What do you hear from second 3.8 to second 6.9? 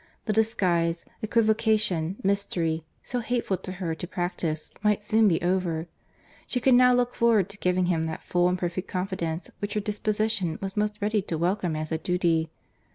to practise, might soon be over. She could